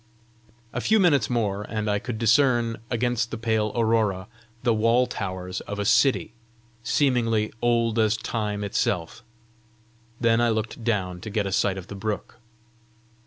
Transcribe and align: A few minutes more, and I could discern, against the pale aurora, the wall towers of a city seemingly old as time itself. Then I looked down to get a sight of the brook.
A 0.73 0.81
few 0.81 0.99
minutes 0.99 1.29
more, 1.29 1.61
and 1.61 1.87
I 1.87 1.99
could 1.99 2.17
discern, 2.17 2.77
against 2.89 3.29
the 3.29 3.37
pale 3.37 3.71
aurora, 3.75 4.25
the 4.63 4.73
wall 4.73 5.05
towers 5.05 5.61
of 5.67 5.77
a 5.77 5.85
city 5.85 6.33
seemingly 6.83 7.53
old 7.61 7.99
as 7.99 8.17
time 8.17 8.63
itself. 8.63 9.21
Then 10.19 10.41
I 10.41 10.49
looked 10.49 10.83
down 10.83 11.21
to 11.21 11.29
get 11.29 11.45
a 11.45 11.51
sight 11.51 11.77
of 11.77 11.85
the 11.85 11.93
brook. 11.93 12.39